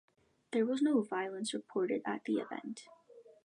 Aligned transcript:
There 0.51 0.65
was 0.65 0.81
no 0.81 1.03
violence 1.03 1.53
reported 1.53 2.01
at 2.07 2.23
the 2.25 2.37
event. 2.37 2.87